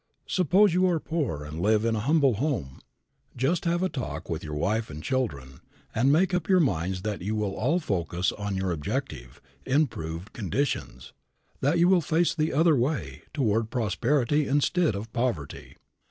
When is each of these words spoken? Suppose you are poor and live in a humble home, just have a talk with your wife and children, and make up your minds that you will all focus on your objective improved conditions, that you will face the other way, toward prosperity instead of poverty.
Suppose 0.25 0.73
you 0.73 0.87
are 0.87 0.99
poor 0.99 1.43
and 1.43 1.61
live 1.61 1.85
in 1.85 1.95
a 1.95 1.99
humble 1.99 2.33
home, 2.37 2.79
just 3.37 3.65
have 3.65 3.83
a 3.83 3.87
talk 3.87 4.31
with 4.31 4.43
your 4.43 4.55
wife 4.55 4.89
and 4.89 5.03
children, 5.03 5.59
and 5.93 6.11
make 6.11 6.33
up 6.33 6.49
your 6.49 6.59
minds 6.59 7.03
that 7.03 7.21
you 7.21 7.35
will 7.35 7.53
all 7.53 7.79
focus 7.79 8.31
on 8.31 8.57
your 8.57 8.71
objective 8.71 9.39
improved 9.63 10.33
conditions, 10.33 11.13
that 11.59 11.77
you 11.77 11.87
will 11.87 12.01
face 12.01 12.33
the 12.33 12.51
other 12.51 12.75
way, 12.75 13.21
toward 13.31 13.69
prosperity 13.69 14.47
instead 14.47 14.95
of 14.95 15.13
poverty. 15.13 15.77